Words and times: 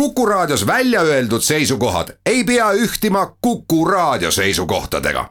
Kuku 0.00 0.26
Raadios 0.26 0.66
välja 0.66 1.00
öeldud 1.00 1.40
seisukohad 1.40 2.08
ei 2.26 2.44
pea 2.44 2.72
ühtima 2.72 3.36
Kuku 3.40 3.84
Raadio 3.84 4.30
seisukohtadega. 4.30 5.30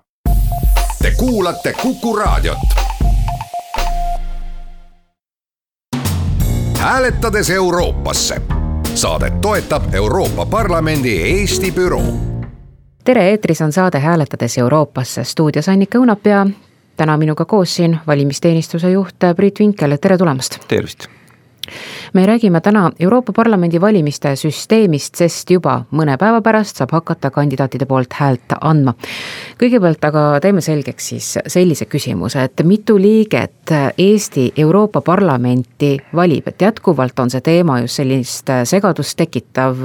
Te 1.01 1.11
kuulate 1.17 1.73
Kuku 1.73 2.15
Raadiot. 2.15 2.57
hääletades 6.77 7.49
Euroopasse. 7.49 8.41
saadet 8.93 9.41
toetab 9.41 9.93
Euroopa 9.93 10.45
Parlamendi 10.45 11.21
Eesti 11.21 11.71
büroo. 11.71 12.13
tere, 13.03 13.29
eetris 13.29 13.61
on 13.61 13.71
saade 13.71 13.99
Hääletades 13.99 14.57
Euroopasse, 14.57 15.23
stuudios 15.23 15.69
Annika 15.69 15.97
Õunapea. 15.97 16.47
täna 16.97 17.17
minuga 17.17 17.45
koos 17.45 17.75
siin 17.75 17.99
valimisteenistuse 18.07 18.91
juht 18.91 19.15
Priit 19.35 19.59
Vinkel, 19.59 19.97
tere 20.01 20.17
tulemast. 20.17 20.57
tervist 20.67 21.05
me 22.13 22.25
räägime 22.25 22.61
täna 22.61 22.91
Euroopa 22.99 23.33
Parlamendi 23.33 23.81
valimiste 23.81 24.35
süsteemist, 24.35 25.15
sest 25.15 25.51
juba 25.51 25.81
mõne 25.91 26.17
päeva 26.17 26.41
pärast 26.41 26.81
saab 26.81 26.91
hakata 26.91 27.31
kandidaatide 27.31 27.85
poolt 27.85 28.13
häält 28.13 28.57
andma. 28.61 28.93
Kõigepealt 29.59 30.03
aga 30.07 30.23
teeme 30.43 30.61
selgeks 30.63 31.07
siis 31.11 31.27
sellise 31.51 31.87
küsimuse, 31.89 32.43
et 32.43 32.63
mitu 32.67 32.97
liiget 32.99 33.71
Eesti 33.97 34.49
Euroopa 34.61 35.01
Parlamenti 35.05 35.95
valib, 36.15 36.49
et 36.51 36.61
jätkuvalt 36.61 37.19
on 37.19 37.31
see 37.31 37.43
teema 37.45 37.79
just 37.83 38.01
sellist 38.01 38.51
segadust 38.67 39.17
tekitav 39.19 39.79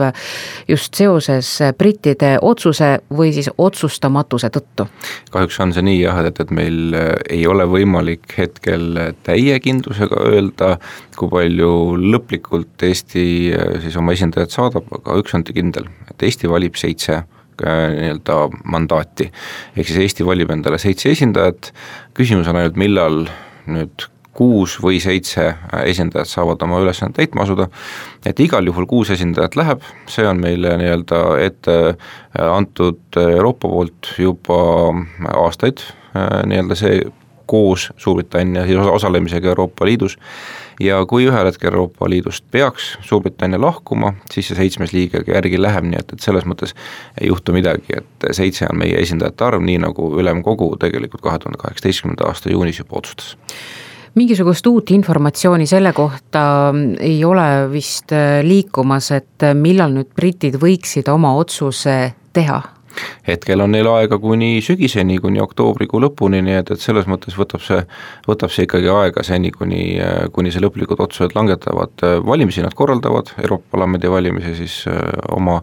just 0.69 0.98
seoses 0.98 1.52
brittide 1.78 2.37
otsuse 2.42 2.92
või 3.16 3.33
siis 3.37 3.51
otsustamatuse 3.59 4.51
tõttu. 4.51 4.88
kahjuks 5.30 5.61
on 5.61 5.75
see 5.77 5.87
nii 5.87 6.00
jah, 6.02 6.23
et, 6.27 6.41
et 6.41 6.50
meil 6.50 6.97
ei 7.30 7.47
ole 7.47 7.66
võimalik 7.70 8.34
hetkel 8.39 9.14
täie 9.27 9.59
kindlusega 9.62 10.25
öelda, 10.30 10.77
kui 11.16 11.30
palju 11.30 11.73
lõplikult 12.00 12.83
Eesti 12.91 13.27
äh, 13.55 13.77
siis 13.84 13.97
oma 14.00 14.16
esindajad 14.16 14.50
saadab, 14.55 14.89
aga 15.00 15.19
üks 15.20 15.34
on 15.37 15.45
kindel, 15.47 15.87
et 16.11 16.23
Eesti 16.27 16.48
valib 16.50 16.78
seitse 16.80 17.20
äh, 17.20 17.40
nii-öelda 17.64 18.38
mandaati. 18.64 19.30
ehk 19.77 19.86
siis 19.86 20.00
Eesti 20.06 20.27
valib 20.27 20.50
endale 20.55 20.78
seitse 20.78 21.11
esindajat, 21.12 21.72
küsimus 22.17 22.48
on 22.50 22.61
ainult, 22.61 22.80
millal 22.80 23.22
nüüd 23.70 24.08
kuus 24.41 24.77
või 24.80 25.00
seitse 25.02 25.47
äh, 25.50 25.84
esindajat 25.91 26.30
saavad 26.30 26.62
oma 26.64 26.80
ülesannet 26.80 27.19
täitma 27.19 27.44
asuda, 27.44 27.69
et 28.27 28.41
igal 28.41 28.67
juhul 28.67 28.86
kuus 28.91 29.11
esindajat 29.12 29.58
läheb, 29.58 29.86
see 30.08 30.27
on 30.28 30.41
meile 30.41 30.77
nii-öelda 30.80 31.22
ette 31.44 31.78
antud 32.39 33.20
Euroopa 33.20 33.69
poolt 33.69 34.14
juba 34.19 34.61
aastaid, 35.34 35.83
nii-öelda 36.14 36.78
see 36.78 37.02
koos 37.51 37.89
Suurbritannia 37.98 38.65
siis 38.69 38.79
osalemisega 38.79 39.51
Euroopa 39.53 39.87
Liidus. 39.89 40.17
Ja 40.81 41.03
kui 41.06 41.27
ühel 41.29 41.45
hetkel 41.45 41.73
Euroopa 41.73 42.09
Liidust 42.09 42.45
peaks 42.51 42.95
Suurbritannia 43.05 43.61
lahkuma, 43.61 44.15
siis 44.33 44.48
see 44.48 44.57
seitsmes 44.57 44.95
liige 44.97 45.25
järgi 45.27 45.61
läheb, 45.61 45.84
nii 45.91 46.01
et, 46.01 46.15
et 46.15 46.25
selles 46.25 46.47
mõttes 46.48 46.73
ei 47.20 47.29
juhtu 47.29 47.53
midagi, 47.57 47.98
et 48.01 48.31
seitse 48.37 48.69
on 48.70 48.81
meie 48.81 48.97
esindajate 49.03 49.45
arv, 49.51 49.65
nii 49.67 49.83
nagu 49.84 50.09
Ülemkogu 50.23 50.73
tegelikult 50.81 51.25
kahe 51.27 51.42
tuhande 51.42 51.61
kaheksateistkümnenda 51.61 52.31
aasta 52.31 52.53
juunis 52.55 52.81
juba 52.81 53.01
otsustas. 53.03 53.37
Mingisugust 54.14 54.67
uut 54.67 54.91
informatsiooni 54.91 55.69
selle 55.70 55.92
kohta 55.95 56.42
ei 56.98 57.20
ole 57.25 57.47
vist 57.70 58.11
liikumas, 58.42 59.12
et 59.14 59.51
millal 59.55 59.95
nüüd 59.95 60.11
britid 60.17 60.59
võiksid 60.59 61.12
oma 61.12 61.37
otsuse 61.39 62.01
teha 62.35 62.62
hetkel 63.28 63.60
on 63.64 63.72
neil 63.74 63.88
aega 63.91 64.19
kuni 64.20 64.60
sügiseni, 64.64 65.19
kuni 65.22 65.41
oktoobrikuu 65.42 66.00
lõpuni, 66.05 66.42
nii 66.46 66.58
et, 66.60 66.72
et 66.74 66.83
selles 66.83 67.08
mõttes 67.10 67.36
võtab 67.38 67.64
see, 67.64 67.80
võtab 68.28 68.52
see 68.55 68.66
ikkagi 68.69 68.91
aega 68.92 69.24
seni, 69.27 69.52
kuni, 69.55 69.83
kuni 70.34 70.52
see 70.52 70.62
lõplikud 70.62 71.00
otsused 71.02 71.36
langetavad. 71.38 72.06
valimisi 72.27 72.64
nad 72.64 72.74
korraldavad, 72.74 73.34
Euroopa 73.42 73.77
Parlamendi 73.77 74.11
valimisi 74.11 74.55
siis 74.55 74.84
äh, 74.91 75.00
oma, 75.33 75.61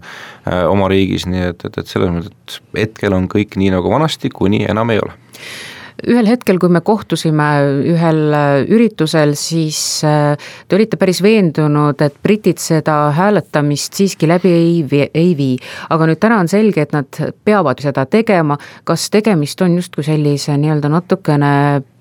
äh, 0.47 0.63
oma 0.69 0.87
riigis, 0.91 1.27
nii 1.27 1.49
et, 1.51 1.65
et, 1.65 1.77
et 1.77 1.87
selles 1.87 2.13
mõttes, 2.13 2.61
et 2.73 2.83
hetkel 2.87 3.13
on 3.13 3.27
kõik 3.31 3.57
nii 3.59 3.73
nagu 3.75 3.91
vanasti, 3.91 4.29
kuni 4.33 4.65
enam 4.69 4.95
ei 4.95 5.03
ole 5.03 5.17
ühel 6.05 6.29
hetkel, 6.29 6.59
kui 6.61 6.69
me 6.73 6.81
kohtusime 6.85 7.47
ühel 7.93 8.21
äh, 8.35 8.61
üritusel, 8.69 9.33
siis 9.39 9.79
äh, 10.05 10.37
te 10.67 10.77
olite 10.77 10.99
päris 10.99 11.21
veendunud, 11.25 12.01
et 12.05 12.17
britid 12.23 12.61
seda 12.61 12.99
hääletamist 13.17 13.97
siiski 13.97 14.29
läbi 14.29 14.53
ei, 14.53 15.07
ei 15.13 15.33
vii. 15.37 15.57
aga 15.89 16.09
nüüd 16.09 16.21
täna 16.21 16.41
on 16.43 16.51
selge, 16.51 16.85
et 16.85 16.95
nad 16.95 17.21
peavad 17.45 17.81
seda 17.83 18.05
tegema, 18.05 18.59
kas 18.87 19.09
tegemist 19.13 19.61
on 19.65 19.79
justkui 19.79 20.05
sellise 20.05 20.57
nii-öelda 20.57 20.91
natukene 20.93 21.53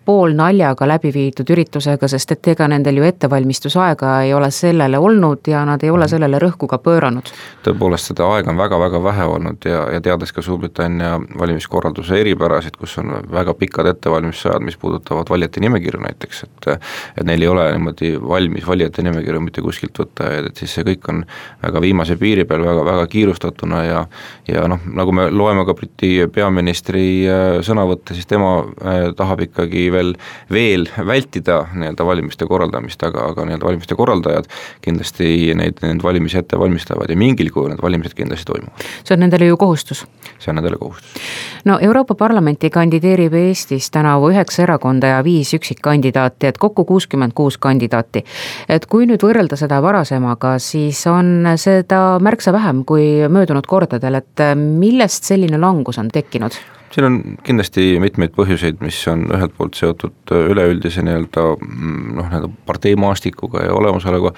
poolnaljaga 0.07 0.87
läbi 0.89 1.11
viidud 1.15 1.51
üritusega, 1.51 2.09
sest 2.09 2.33
et 2.37 2.49
ega 2.53 2.69
nendel 2.71 3.01
ju 3.01 3.07
ettevalmistusaega 3.09 4.13
ei 4.27 4.35
ole 4.35 4.51
sellele 4.55 4.99
olnud 5.03 5.51
ja 5.51 5.65
nad 5.67 5.83
ei 5.83 5.91
ole 5.91 6.09
sellele 6.09 6.39
rõhku 6.43 6.69
ka 6.71 6.79
pööranud. 6.83 7.33
tõepoolest, 7.67 8.13
seda 8.13 8.29
aega 8.35 8.53
on 8.53 8.61
väga-väga 8.61 9.03
vähe 9.03 9.27
olnud 9.37 9.67
ja, 9.67 9.83
ja 9.97 10.01
teades 10.01 10.33
ka 10.33 10.43
Suurbritannia 10.47 11.17
valimiskorralduse 11.39 12.21
eripärasid, 12.21 12.77
kus 12.79 12.99
on 13.03 13.13
väga 13.33 13.55
pikad 13.59 13.91
ettevalmistusajad, 13.91 14.63
mis 14.63 14.79
puudutavad 14.81 15.31
valijate 15.31 15.61
nimekirju 15.65 16.03
näiteks, 16.07 16.45
et 16.47 16.71
et 17.17 17.27
neil 17.27 17.43
ei 17.43 17.49
ole 17.49 17.67
niimoodi 17.73 18.13
valmis 18.23 18.67
valijate 18.67 19.03
nimekirju 19.03 19.41
mitte 19.43 19.63
kuskilt 19.65 19.99
võtta, 19.99 20.31
et 20.47 20.57
siis 20.57 20.75
see 20.79 20.87
kõik 20.87 21.11
on 21.11 21.25
väga 21.63 21.83
viimase 21.83 22.17
piiri 22.21 22.45
peal 22.45 22.65
väga, 22.67 22.85
väga 22.87 23.07
kiirustatuna 23.11 23.85
ja 23.85 24.07
ja 24.49 24.67
noh, 24.71 24.81
nagu 24.87 25.13
me 25.13 25.29
loeme 25.31 25.65
ka 25.67 25.75
Briti 25.75 26.13
peaministri 26.33 27.07
äh, 27.27 27.59
sõnavõtte, 27.67 28.15
siis 28.15 28.29
tema 28.31 28.53
äh, 28.63 29.11
tahab 29.17 29.43
ikkagi 29.47 29.89
veel, 29.97 30.15
veel 30.53 30.87
vältida 31.07 31.63
nii-öelda 31.75 32.07
valimiste 32.07 32.47
korraldamist, 32.49 33.03
aga, 33.07 33.31
aga 33.33 33.47
nii-öelda 33.49 33.69
valimiste 33.69 33.99
korraldajad 33.99 34.49
kindlasti 34.85 35.55
neid, 35.59 35.81
neid 35.83 36.03
valimisi 36.05 36.39
ette 36.41 36.59
valmistavad 36.61 37.11
ja 37.11 37.17
mingil 37.19 37.51
kujul 37.55 37.73
need 37.73 37.83
valimised 37.83 38.17
kindlasti 38.17 38.51
toimuvad. 38.53 38.87
see 39.05 39.17
on 39.17 39.25
nendele 39.25 39.51
ju 39.51 39.57
kohustus? 39.57 40.05
see 40.39 40.51
on 40.53 40.61
nendele 40.61 40.79
kohustus. 40.81 41.27
no 41.65 41.79
Euroopa 41.83 42.15
Parlamenti 42.15 42.71
kandideerib 42.71 43.35
Eestis 43.35 43.91
tänavu 43.91 44.31
üheksa 44.31 44.63
erakonda 44.63 45.17
ja 45.17 45.25
viis 45.25 45.55
üksikkandidaati, 45.55 46.47
et 46.47 46.59
kokku 46.59 46.85
kuuskümmend 46.85 47.33
kuus 47.35 47.59
kandidaati. 47.59 48.25
et 48.69 48.87
kui 48.87 49.07
nüüd 49.07 49.23
võrrelda 49.23 49.57
seda 49.57 49.83
varasemaga, 49.83 50.57
siis 50.59 51.07
on 51.11 51.49
seda 51.57 52.19
märksa 52.23 52.53
vähem 52.53 52.85
kui 52.85 53.29
möödunud 53.29 53.67
kordadel, 53.67 54.21
et 54.23 54.47
millest 54.57 55.25
selline 55.25 55.61
langus 55.61 55.99
on 55.99 56.09
tekkinud? 56.13 56.76
Siin 56.91 57.07
on 57.07 57.17
kindlasti 57.45 57.97
mitmeid 58.01 58.33
põhjuseid, 58.37 58.79
mis 58.85 58.99
on 59.11 59.27
ühelt 59.35 59.55
poolt 59.57 59.77
seotud 59.79 60.33
äh, 60.33 60.47
üleüldise 60.53 61.05
nii-öelda 61.07 61.45
mm, 61.55 62.15
noh, 62.19 62.29
nii-öelda 62.31 62.51
parteimaastikuga 62.69 63.65
ja 63.67 63.75
olemasolevaga, 63.77 64.33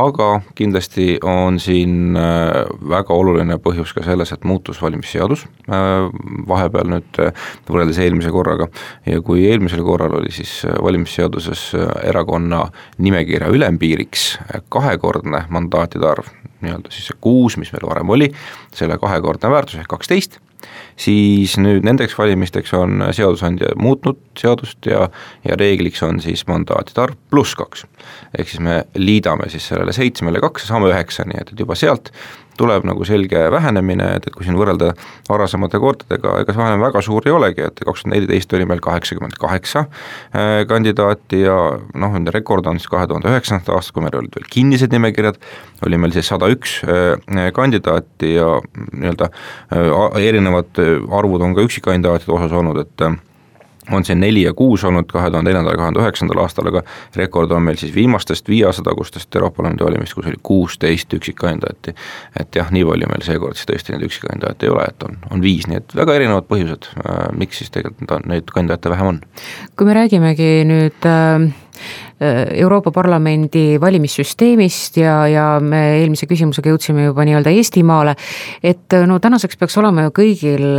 aga 0.00 0.28
kindlasti 0.58 1.18
on 1.22 1.58
siin 1.62 2.18
äh, 2.18 2.60
väga 2.94 3.16
oluline 3.16 3.58
põhjus 3.62 3.94
ka 3.96 4.04
selles, 4.06 4.34
et 4.34 4.46
muutus 4.48 4.82
valimisseadus 4.82 5.46
äh, 5.68 6.08
vahepeal 6.48 6.92
nüüd 6.94 7.20
võrreldes 7.68 8.00
eelmise 8.04 8.32
korraga. 8.34 8.68
Ja 9.08 9.20
kui 9.24 9.46
eelmisel 9.48 9.84
korral 9.86 10.18
oli 10.20 10.32
siis 10.34 10.62
valimisseaduses 10.64 11.70
erakonna 12.04 12.66
nimekirja 13.02 13.50
ülempiiriks 13.52 14.34
kahekordne 14.72 15.44
mandaatide 15.52 16.08
arv, 16.08 16.28
nii-öelda 16.64 16.92
siis 16.94 17.10
see 17.10 17.20
kuus, 17.20 17.58
mis 17.60 17.72
meil 17.74 17.86
varem 17.88 18.16
oli, 18.16 18.30
selle 18.74 18.98
kahekordne 19.00 19.52
väärtus 19.52 19.80
ehk 19.82 19.90
kaksteist 19.94 20.40
siis 20.96 21.56
nüüd 21.60 21.84
nendeks 21.86 22.14
valimisteks 22.18 22.72
on 22.78 23.02
seadusandja 23.14 23.74
muutnud 23.80 24.20
seadust 24.38 24.86
ja, 24.88 25.08
ja 25.44 25.58
reegliks 25.58 26.02
on 26.06 26.20
siis 26.24 26.46
mandaatide 26.48 27.02
arv 27.02 27.18
pluss 27.30 27.56
kaks. 27.58 27.86
ehk 28.38 28.48
siis 28.48 28.62
me 28.64 28.82
liidame 28.96 29.48
siis 29.52 29.68
sellele 29.68 29.92
seitsmele 29.92 30.40
kaks 30.44 30.64
ja 30.64 30.72
saame 30.72 30.90
üheksa, 30.92 31.26
nii 31.28 31.40
et, 31.40 31.52
et 31.52 31.64
juba 31.64 31.76
sealt 31.78 32.12
tuleb 32.58 32.86
nagu 32.86 33.04
selge 33.08 33.40
vähenemine, 33.52 34.06
et, 34.18 34.28
et 34.28 34.34
kui 34.34 34.46
siin 34.46 34.58
võrrelda 34.58 34.92
varasemate 35.28 35.80
kordadega, 35.82 36.36
ega 36.42 36.54
see 36.54 36.62
vahe 36.62 36.78
väga 36.82 37.02
suur 37.04 37.26
ei 37.28 37.34
olegi, 37.34 37.66
et 37.66 37.82
kaks 37.82 38.04
tuhat 38.04 38.14
neliteist 38.14 38.54
oli 38.56 38.68
meil 38.70 38.82
kaheksakümmend 38.84 39.38
kaheksa 39.40 39.84
äh, 39.86 40.62
kandidaati 40.70 41.42
ja 41.44 41.58
noh, 41.94 42.16
nende 42.16 42.34
rekord 42.34 42.66
on 42.70 42.80
siis 42.80 42.90
kahe 42.92 43.08
tuhande 43.10 43.30
üheksandast 43.32 43.72
aastast, 43.74 43.96
kui 43.96 44.04
meil 44.06 44.18
olid 44.20 44.34
veel 44.38 44.48
kinnised 44.56 44.94
nimekirjad, 44.94 45.38
oli 45.86 46.00
meil 46.00 46.14
siis 46.16 46.30
sada 46.30 46.50
üks 46.52 46.80
äh, 46.86 47.50
kandidaati 47.56 48.34
ja 48.36 48.48
nii-öelda 48.94 49.30
äh, 49.30 50.18
erinevad 50.24 50.82
arvud 51.14 51.44
on 51.44 51.56
ka 51.56 51.64
üksikkandidaatide 51.66 52.36
osas 52.38 52.54
olnud, 52.54 52.84
et 52.84 53.08
on 53.92 54.04
siin 54.04 54.20
neli 54.20 54.42
ja 54.42 54.54
kuus 54.54 54.84
olnud 54.84 55.08
kahe 55.12 55.30
tuhande 55.30 55.50
neljandal 55.50 55.74
ja 55.74 55.76
kahe 55.76 55.90
tuhande 55.90 56.02
üheksandal 56.04 56.42
aastal, 56.44 56.68
aga 56.70 56.82
rekord 57.16 57.50
on 57.52 57.62
meil 57.62 57.76
siis 57.80 57.94
viimastest 57.94 58.48
viie 58.48 58.66
aasta 58.68 58.84
tagustest 58.86 59.36
Euroopa 59.36 59.62
Parlamendi 59.62 59.84
valimist, 59.84 60.14
kus 60.14 60.28
oli 60.30 60.40
kuusteist 60.42 61.14
üksikkandidaati. 61.14 61.94
et 62.40 62.56
jah, 62.56 62.70
nii 62.70 62.84
palju 62.84 63.10
meil 63.10 63.26
seekord 63.26 63.58
siis 63.58 63.70
tõesti 63.70 63.94
neid 63.94 64.06
üksikkandidaate 64.08 64.66
ei 64.66 64.72
ole, 64.72 64.86
et 64.88 65.08
on, 65.08 65.18
on 65.30 65.44
viis, 65.44 65.68
nii 65.70 65.82
et 65.82 65.96
väga 65.96 66.16
erinevad 66.20 66.48
põhjused, 66.50 66.90
äh, 67.04 67.26
miks 67.36 67.62
siis 67.62 67.74
tegelikult 67.74 68.26
neid 68.30 68.50
kandidaate 68.54 68.90
vähem 68.94 69.12
on. 69.14 69.20
kui 69.76 69.86
me 69.86 70.00
räägimegi 70.00 70.50
nüüd 70.70 71.10
äh 71.10 71.52
Euroopa 72.20 72.90
Parlamendi 72.94 73.80
valimissüsteemist 73.80 74.96
ja, 75.00 75.16
ja 75.28 75.44
me 75.60 75.80
eelmise 75.98 76.28
küsimusega 76.30 76.70
jõudsime 76.70 77.08
juba 77.08 77.24
nii-öelda 77.26 77.50
Eestimaale, 77.50 78.14
et 78.62 78.94
no 79.06 79.18
tänaseks 79.22 79.58
peaks 79.58 79.76
olema 79.82 80.06
ju 80.06 80.12
kõigil 80.14 80.78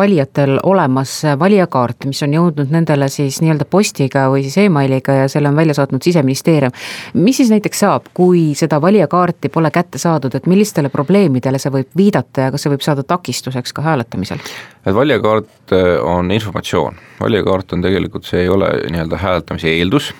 valijatel 0.00 0.56
olemas 0.62 1.12
valijakaart, 1.38 2.08
mis 2.08 2.22
on 2.24 2.38
jõudnud 2.38 2.72
nendele 2.72 3.10
siis 3.12 3.42
nii-öelda 3.44 3.68
postiga 3.70 4.26
või 4.32 4.46
siis 4.46 4.56
emailiga 4.64 5.20
ja 5.22 5.28
selle 5.28 5.52
on 5.52 5.60
välja 5.60 5.76
saatnud 5.76 6.02
siseministeerium. 6.02 6.72
mis 7.14 7.36
siis 7.36 7.52
näiteks 7.52 7.84
saab, 7.84 8.08
kui 8.14 8.54
seda 8.56 8.80
valijakaarti 8.80 9.52
pole 9.52 9.70
kätte 9.70 9.98
saadud, 9.98 10.34
et 10.34 10.46
millistele 10.46 10.88
probleemidele 10.88 11.60
see 11.60 11.72
võib 11.74 11.92
viidata 11.96 12.48
ja 12.48 12.54
kas 12.54 12.64
see 12.64 12.72
võib 12.72 12.84
saada 12.86 13.04
takistuseks 13.04 13.76
ka 13.76 13.84
hääletamisel? 13.84 14.40
Et 14.86 14.94
valijakaart 14.96 15.74
äh, 15.76 15.88
on 16.04 16.30
informatsioon, 16.32 16.96
valijakaart 17.20 17.74
on 17.76 17.84
tegelikult, 17.84 18.24
see 18.28 18.44
ei 18.44 18.48
ole 18.52 18.70
nii-öelda 18.90 19.20
hääletamise 19.20 19.72
eeldus, 19.74 20.10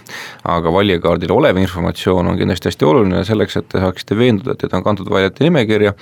aga 0.45 0.73
valijakaardil 0.73 1.33
olev 1.33 1.61
informatsioon 1.63 2.29
on 2.33 2.39
kindlasti 2.41 2.71
hästi 2.71 2.89
oluline 2.89 3.25
selleks, 3.29 3.57
et 3.61 3.69
te 3.73 3.83
saaksite 3.83 4.19
veenduda, 4.19 4.55
et 4.55 4.63
teid 4.65 4.77
on 4.77 4.85
kantud 4.87 5.11
valijate 5.11 5.47
nimekirja 5.49 5.95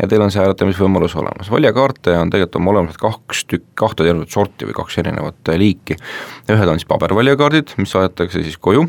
ja 0.00 0.08
teil 0.10 0.24
on 0.24 0.32
see 0.32 0.42
hääletamisvõimalus 0.42 1.16
olemas. 1.20 1.50
valijakaarte 1.52 2.16
on 2.18 2.32
tegelikult 2.32 2.60
oma 2.62 2.76
olemuselt 2.76 3.02
kaks 3.02 3.44
tükki, 3.44 3.72
kahte 3.74 4.06
tervet 4.06 4.32
sorti 4.32 4.68
või 4.68 4.78
kaks 4.80 4.98
erinevat 5.04 5.56
liiki. 5.56 5.98
ühed 6.48 6.68
on 6.68 6.80
siis 6.80 6.88
pabervalijakaardid, 6.88 7.76
mis 7.76 7.92
saadetakse 7.92 8.42
siis 8.42 8.56
koju 8.56 8.88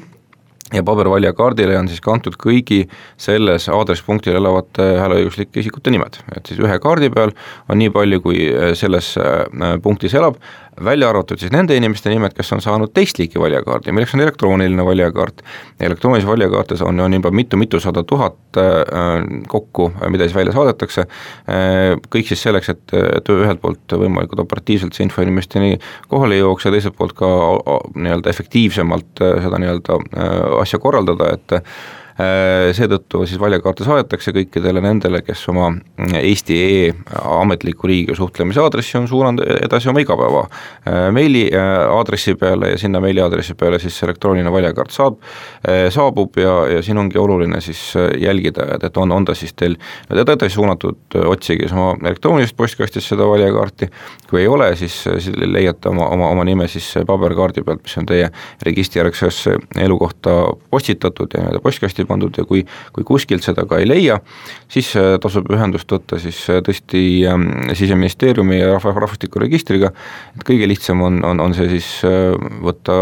ja 0.73 0.83
pabervalijakaardile 0.83 1.77
on 1.79 1.87
siis 1.87 2.01
kantud 2.03 2.35
kõigi 2.41 2.81
selles 3.19 3.69
aadresspunktil 3.71 4.35
elavate 4.39 4.87
hääleõiguslike 4.99 5.61
isikute 5.63 5.93
nimed, 5.93 6.19
et 6.35 6.49
siis 6.49 6.59
ühe 6.59 6.79
kaardi 6.83 7.09
peal 7.13 7.31
on 7.69 7.79
nii 7.79 7.93
palju, 7.95 8.21
kui 8.25 8.47
selles 8.79 9.13
äh, 9.21 9.77
punktis 9.83 10.17
elab, 10.17 10.41
välja 10.85 11.09
arvatud 11.09 11.39
siis 11.41 11.51
nende 11.51 11.75
inimeste 11.77 12.11
nimed, 12.11 12.33
kes 12.37 12.51
on 12.55 12.61
saanud 12.63 12.91
teist 12.95 13.19
liiki 13.19 13.39
valijakaardi, 13.41 13.93
milleks 13.95 14.13
on 14.15 14.23
elektrooniline 14.25 14.85
valijakaart. 14.85 15.41
elektroonilises 15.79 16.29
valijakaartes 16.29 16.81
on, 16.81 16.99
on 16.99 17.13
juba 17.13 17.31
mitu-mitusada 17.31 18.03
tuhat 18.03 18.59
äh, 18.61 19.27
kokku, 19.47 19.91
mida 20.09 20.27
siis 20.27 20.35
välja 20.35 20.53
saadetakse 20.55 21.01
äh,, 21.01 21.97
kõik 22.15 22.31
siis 22.31 22.43
selleks, 22.43 22.69
et, 22.73 22.95
et 23.17 23.29
ühelt 23.33 23.61
poolt 23.61 23.97
võimalikult 24.05 24.45
operatiivselt 24.45 24.97
see 24.97 25.07
info 25.07 25.25
inimesteni 25.25 25.77
kohale 26.07 26.39
jõuaks 26.41 26.67
ja 26.67 26.73
teiselt 26.75 26.97
poolt 26.97 27.15
ka 27.17 27.29
nii-öelda 27.95 28.33
efektiivsemalt 28.33 29.23
äh, 29.23 29.37
seda 29.45 29.61
nii-öelda 29.63 30.01
äh, 30.01 30.35
asja 30.61 30.81
korraldada, 30.83 31.33
et 31.37 31.61
Äh, 31.61 31.61
seetõttu 32.73 33.25
siis 33.29 33.39
valijakaarte 33.39 33.85
saadetakse 33.85 34.31
kõikidele 34.33 34.81
nendele, 34.81 35.21
kes 35.21 35.43
oma 35.51 35.69
Eesti 36.17 36.55
E 36.57 36.93
ametliku 37.21 37.87
riigiga 37.87 38.15
suhtlemise 38.17 38.61
aadressi 38.63 38.97
on 38.97 39.07
suunanud 39.07 39.43
edasi 39.61 39.91
oma 39.91 40.01
igapäeva 40.01 40.43
äh, 40.47 41.07
meili 41.13 41.45
äh, 41.53 42.35
peale 42.39 42.71
ja 42.71 42.77
sinna 42.77 42.99
meili 43.03 43.21
aadressi 43.21 43.53
peale 43.53 43.79
siis 43.79 43.97
elektrooniline 44.03 44.51
valijakaart 44.51 44.91
saab, 44.91 45.19
saabub 45.93 46.37
ja, 46.37 46.53
ja 46.71 46.81
siin 46.83 46.97
ongi 46.97 47.17
oluline 47.17 47.61
siis 47.61 47.93
jälgida, 48.21 48.65
et, 48.75 48.83
et 48.83 48.97
on, 48.97 49.11
on 49.11 49.25
ta 49.25 49.35
siis 49.35 49.53
teil 49.53 49.75
edasi 50.09 50.49
suunatud, 50.55 51.17
otsige 51.25 51.67
siis 51.67 51.75
oma 51.75 51.95
elektroonilisest 52.01 52.57
postkastist 52.57 53.13
seda 53.13 53.27
valijakaarti, 53.29 53.89
kui 54.29 54.41
ei 54.41 54.47
ole, 54.47 54.69
siis, 54.79 54.95
siis 55.03 55.31
leiate 55.37 55.89
oma, 55.89 56.07
oma, 56.13 56.29
oma 56.33 56.45
nime 56.47 56.67
siis 56.71 56.89
paberkaardi 57.07 57.63
pealt, 57.67 57.83
mis 57.83 57.97
on 58.01 58.09
teie 58.09 58.29
registrijärgsesse 58.65 59.57
elukohta 59.83 60.35
postitatud 60.71 61.33
ja 61.33 61.43
nii-öelda 61.43 61.63
postkasti 61.63 62.06
pandud 62.07 62.37
ja 62.37 62.45
kui, 62.47 62.63
kui 62.95 63.05
kuskilt 63.07 63.45
seda 63.45 63.65
ka 63.69 63.81
ei 63.81 63.87
leia, 63.87 64.19
siis 64.71 64.91
äh, 64.99 65.15
tasub 65.21 65.49
ühendust 65.53 65.91
võtta 65.91 66.19
siis 66.21 66.39
äh, 66.51 66.61
tõesti 66.65 67.01
ähm, 67.29 67.47
Siseministeeriumi 67.77 68.59
ja 68.59 68.73
rahva, 68.75 68.93
rahvastikuregistriga, 68.97 69.91
et 70.35 70.45
kõige 70.47 70.67
lihtsam 70.69 71.01
on, 71.05 71.19
on, 71.27 71.41
on 71.43 71.55
see 71.57 71.69
siis 71.71 71.89
äh, 72.07 72.35
võtta 72.63 72.97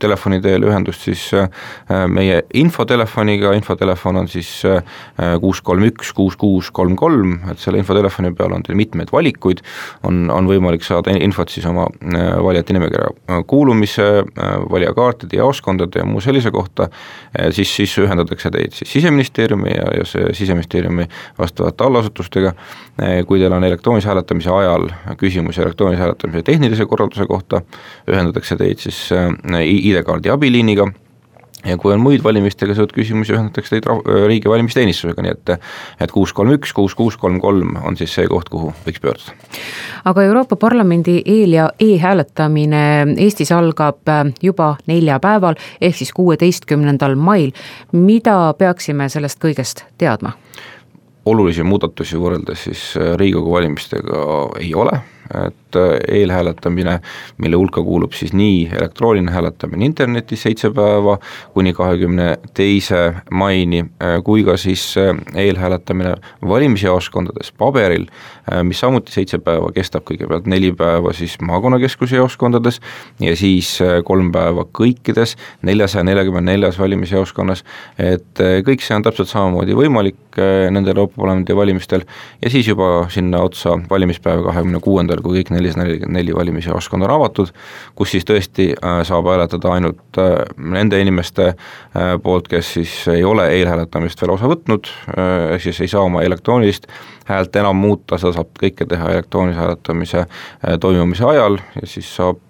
telefoni 0.00 0.40
teel 0.44 0.64
ühendust 0.66 1.04
siis 1.06 1.22
meie 2.10 2.40
infotelefoniga, 2.56 3.52
infotelefon 3.56 4.18
on 4.22 4.28
siis 4.30 4.48
kuus 5.40 5.60
kolm 5.64 5.84
üks, 5.88 6.12
kuus 6.16 6.36
kuus 6.40 6.70
kolm 6.74 6.96
kolm, 6.98 7.36
et 7.50 7.60
selle 7.62 7.80
infotelefoni 7.80 8.32
peal 8.36 8.54
on 8.56 8.64
teil 8.64 8.78
mitmeid 8.78 9.12
valikuid, 9.14 9.62
on, 10.08 10.24
on 10.32 10.48
võimalik 10.48 10.84
saada 10.86 11.14
infot 11.14 11.52
siis 11.52 11.66
oma 11.68 11.86
valijate 12.44 12.76
nimekirja 12.76 13.40
kuulumise, 13.50 14.08
valijakaartide, 14.70 15.38
jaoskondade 15.40 16.02
ja 16.02 16.08
muu 16.08 16.22
sellise 16.24 16.52
kohta, 16.54 16.88
siis, 17.54 17.72
siis 17.74 17.96
ühe 18.02 18.13
ühendatakse 18.14 18.50
teid 18.54 18.74
siis 18.76 18.92
Siseministeeriumi 18.92 19.70
ja, 19.74 19.86
ja 19.98 20.06
see 20.08 20.32
Siseministeeriumi 20.32 21.06
vastavate 21.38 21.84
allasutustega, 21.84 22.54
kui 23.26 23.42
teil 23.42 23.52
on 23.52 23.64
elektroonilise 23.66 24.08
hääletamise 24.08 24.52
ajal 24.54 24.88
küsimusi 25.20 25.62
elektroonilise 25.62 26.02
hääletamise 26.02 26.42
tehnilise 26.46 26.86
korralduse 26.86 27.26
kohta, 27.26 27.62
ühendatakse 28.10 28.56
teid 28.60 28.82
siis 28.84 29.08
äh, 29.12 29.32
ID-kaardi 29.64 30.30
abiliiniga 30.30 30.88
ja 31.64 31.76
kui 31.80 31.92
on 31.94 32.02
muid 32.02 32.22
valimistega 32.24 32.74
seotud 32.76 32.94
küsimusi, 32.96 33.34
ühendatakse 33.34 33.76
teid 33.76 33.88
riigi 34.28 34.50
valimisteenistusega, 34.50 35.24
nii 35.24 35.34
et 35.34 35.54
et 36.04 36.12
kuus 36.12 36.32
kolm 36.36 36.54
üks, 36.56 36.72
kuus 36.76 36.94
kuus 36.98 37.16
kolm 37.20 37.40
kolm 37.40 37.76
on 37.84 37.96
siis 37.96 38.14
see 38.14 38.28
koht, 38.30 38.50
kuhu 38.52 38.72
võiks 38.86 39.02
pöörduda. 39.02 39.36
aga 40.04 40.22
Euroopa 40.22 40.56
Parlamendi 40.56 41.20
eel- 41.24 41.56
ja 41.56 41.70
e-hääletamine 41.80 42.84
Eestis 43.16 43.52
algab 43.52 44.08
äh, 44.08 44.24
juba 44.42 44.76
neljapäeval, 44.86 45.54
ehk 45.80 45.96
siis 45.96 46.12
kuueteistkümnendal 46.12 47.14
mail. 47.14 47.52
mida 47.92 48.54
peaksime 48.58 49.08
sellest 49.08 49.40
kõigest 49.44 49.84
teadma? 49.98 50.32
olulisi 51.24 51.62
muudatusi 51.62 52.16
võrreldes 52.20 52.68
siis 52.68 52.96
äh, 52.96 53.16
Riigikogu 53.16 53.52
valimistega 53.52 54.24
ei 54.60 54.74
ole 54.74 55.00
et 55.24 55.46
äh, 55.46 55.63
eelhääletamine, 56.08 56.98
mille 57.38 57.56
hulka 57.56 57.82
kuulub 57.82 58.12
siis 58.12 58.32
nii 58.32 58.68
elektrooniline 58.72 59.32
hääletamine 59.32 59.84
internetis 59.84 60.42
seitse 60.42 60.70
päeva 60.74 61.18
kuni 61.54 61.72
kahekümne 61.72 62.36
teise 62.54 63.14
maini, 63.30 63.84
äh, 64.02 64.18
kui 64.24 64.44
ka 64.44 64.56
siis 64.60 64.94
äh, 64.98 65.16
eelhääletamine 65.34 66.14
valimisjaoskondades 66.48 67.52
paberil, 67.58 68.06
mis 68.62 68.80
samuti 68.80 69.12
seitse 69.12 69.38
päeva 69.40 69.70
kestab, 69.72 70.04
kõigepealt 70.04 70.44
neli 70.50 70.68
päeva 70.76 71.14
siis 71.16 71.38
maakonnakeskuse 71.40 72.18
jaoskondades 72.18 72.80
ja 73.20 73.32
siis 73.36 73.78
kolm 74.04 74.28
päeva 74.34 74.66
kõikides 74.68 75.36
neljasaja 75.64 76.04
neljakümne 76.04 76.42
neljas 76.44 76.76
valimisjaoskonnas, 76.78 77.64
et 77.98 78.42
kõik 78.66 78.84
see 78.84 78.98
on 78.98 79.06
täpselt 79.06 79.32
samamoodi 79.32 79.76
võimalik 79.78 80.38
nendel 80.74 80.92
Euroopa 80.94 81.22
Parlamendi 81.22 81.56
valimistel 81.56 82.04
ja 82.42 82.50
siis 82.50 82.68
juba 82.68 83.06
sinna 83.08 83.40
otsa 83.42 83.78
valimispäeva 83.90 84.44
kahekümne 84.50 84.80
kuuendal 84.84 85.22
kui 85.24 85.40
kõik 85.40 85.54
nelisada 85.64 85.84
nelikümmend 85.84 86.18
neli 86.18 86.34
valimisjaoskond 86.34 87.02
on 87.02 87.10
avatud, 87.10 87.50
kus 87.96 88.14
siis 88.14 88.26
tõesti 88.28 88.70
äh, 88.74 89.00
saab 89.06 89.28
hääletada 89.30 89.72
ainult 89.74 90.20
äh, 90.20 90.36
nende 90.58 91.00
inimeste 91.00 91.50
äh, 91.52 92.14
poolt, 92.22 92.48
kes 92.48 92.74
siis 92.76 92.94
ei 93.12 93.24
ole 93.24 93.48
eelhääletamist 93.56 94.20
veel 94.22 94.34
osa 94.36 94.50
võtnud, 94.50 94.90
ehk 95.16 95.64
siis 95.64 95.80
ei 95.84 95.90
saa 95.90 96.04
oma 96.04 96.22
elektroonilist 96.22 96.88
häält 97.28 97.56
enam 97.56 97.78
muuta, 97.80 98.18
seda 98.20 98.34
saab 98.36 98.50
kõike 98.60 98.86
teha 98.88 99.10
elektroonilise 99.14 99.60
hääletamise 99.60 100.24
toimumise 100.80 101.24
ajal 101.24 101.56
ja 101.80 101.88
siis 101.88 102.10
saab, 102.16 102.42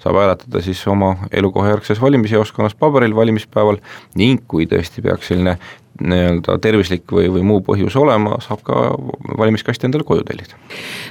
saab 0.00 0.20
hääletada 0.22 0.62
siis 0.64 0.80
oma 0.88 1.14
elukohajärgses 1.36 2.00
valimisjaoskonnas 2.00 2.74
paberil 2.80 3.16
valimispäeval 3.16 3.82
ning 4.16 4.46
kui 4.48 4.64
tõesti 4.70 5.04
peaks 5.04 5.32
selline 5.32 5.58
nii-öelda 6.00 6.58
tervislik 6.58 7.12
või, 7.12 7.28
või 7.32 7.42
muu 7.42 7.60
põhjus 7.64 7.96
olema, 7.96 8.36
saab 8.44 8.62
ka 8.66 8.90
valimiskasti 9.38 9.86
endale 9.88 10.04
koju 10.04 10.24
tellida. 10.26 10.58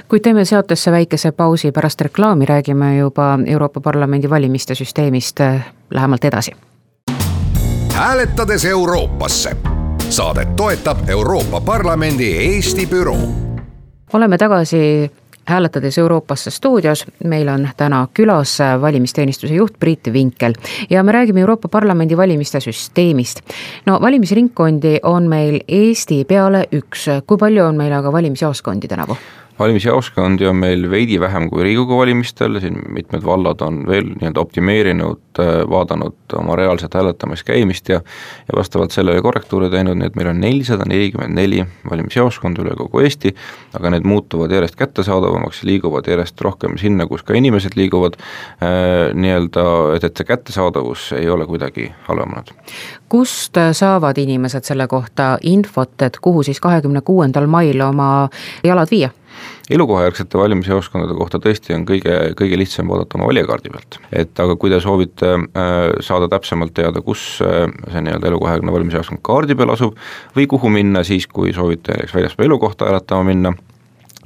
kuid 0.08 0.22
teeme 0.22 0.44
saatesse 0.44 0.92
väikese 0.92 1.32
pausi, 1.32 1.72
pärast 1.72 2.00
reklaami 2.00 2.46
räägime 2.46 2.96
juba 2.98 3.38
Euroopa 3.46 3.80
Parlamendi 3.80 4.30
valimiste 4.30 4.74
süsteemist 4.74 5.40
äh, 5.40 5.66
lähemalt 5.90 6.24
edasi. 6.24 6.52
hääletades 7.94 8.64
Euroopasse, 8.64 9.56
saadet 10.08 10.56
toetab 10.56 11.08
Euroopa 11.08 11.60
Parlamendi 11.60 12.32
Eesti 12.36 12.86
büroo. 12.86 13.28
oleme 14.12 14.38
tagasi 14.38 15.10
hääletades 15.46 15.98
Euroopasse 15.98 16.50
stuudios, 16.50 17.04
meil 17.24 17.48
on 17.48 17.68
täna 17.76 18.06
külas 18.14 18.58
valimisteenistuse 18.80 19.54
juht 19.54 19.78
Priit 19.78 20.12
Vinkel 20.12 20.54
ja 20.90 21.02
me 21.02 21.12
räägime 21.12 21.40
Euroopa 21.40 21.68
Parlamendi 21.68 22.16
valimiste 22.16 22.60
süsteemist. 22.60 23.40
no 23.86 24.00
valimisringkondi 24.00 24.98
on 25.02 25.28
meil 25.28 25.60
Eesti 25.68 26.24
peale 26.24 26.66
üks, 26.72 27.06
kui 27.26 27.38
palju 27.38 27.64
on 27.64 27.76
meil 27.76 27.92
aga 27.92 28.12
valimisjaoskondi 28.12 28.88
tänavu? 28.88 29.16
Valimisjaoskondi 29.58 30.46
on 30.46 30.56
meil 30.56 30.90
veidi 30.90 31.20
vähem 31.20 31.48
kui 31.50 31.62
Riigikogu 31.62 31.98
valimistel, 31.98 32.60
siin 32.60 32.78
mitmed 32.92 33.24
vallad 33.24 33.60
on 33.64 33.82
veel 33.88 34.10
nii-öelda 34.12 34.40
optimeerinud, 34.40 35.22
äh, 35.40 35.62
vaadanud 35.70 36.36
oma 36.38 36.56
reaalset 36.56 36.94
hääletamiskäimist 36.94 37.88
ja 37.88 37.96
ja 37.96 38.58
vastavalt 38.58 38.90
sellele 38.90 39.22
korrektuure 39.22 39.70
teinud, 39.70 39.96
nii 39.98 40.10
et 40.10 40.16
meil 40.16 40.30
on 40.30 40.40
nelisada 40.40 40.84
nelikümmend 40.88 41.34
neli 41.34 41.64
valimisjaoskonda 41.90 42.62
üle 42.62 42.76
kogu 42.76 43.00
Eesti, 43.00 43.32
aga 43.78 43.90
need 43.94 44.06
muutuvad 44.08 44.52
järjest 44.52 44.76
kättesaadavamaks, 44.76 45.62
liiguvad 45.66 46.08
järjest 46.10 46.40
rohkem 46.40 46.76
sinna, 46.78 47.06
kus 47.06 47.24
ka 47.26 47.34
inimesed 47.34 47.76
liiguvad 47.76 48.18
äh,, 48.20 49.14
nii-öelda, 49.14 49.66
et, 49.96 50.04
et 50.04 50.16
see 50.16 50.28
kättesaadavus 50.28 51.10
ei 51.16 51.30
ole 51.30 51.46
kuidagi 51.46 51.90
halvenenud. 52.08 52.52
kust 53.08 53.58
saavad 53.72 54.18
inimesed 54.18 54.64
selle 54.64 54.86
kohta 54.86 55.36
infot, 55.42 56.02
et 56.02 56.18
kuhu 56.20 56.42
siis 56.42 56.60
kahekümne 56.60 57.00
kuuendal 57.00 57.46
mail 57.46 57.80
oma 57.80 58.28
jalad 58.64 58.90
viia? 58.90 59.10
Elukohajärgsete 59.70 60.38
valimisjaoskondade 60.38 61.14
kohta 61.18 61.40
tõesti 61.42 61.74
on 61.74 61.84
kõige, 61.88 62.14
kõige 62.38 62.58
lihtsam 62.60 62.90
vaadata 62.90 63.18
oma 63.18 63.28
valijakaardi 63.30 63.72
pealt. 63.74 63.98
et 64.12 64.42
aga 64.42 64.56
kui 64.56 64.70
te 64.70 64.80
soovite 64.80 65.32
saada 66.06 66.28
täpsemalt 66.30 66.74
teada, 66.74 67.02
kus 67.02 67.24
see 67.40 68.04
nii-öelda 68.06 68.30
elukohajärgne 68.30 68.74
valimisjaoskond 68.74 69.22
kaardi 69.26 69.58
peal 69.58 69.74
asub 69.74 69.96
või 70.36 70.46
kuhu 70.50 70.70
minna 70.70 71.02
siis, 71.04 71.26
kui 71.26 71.54
soovite 71.56 71.96
näiteks 71.96 72.14
väljaspool 72.14 72.50
elukohta 72.50 72.90
hääletama 72.90 73.30
minna 73.32 73.56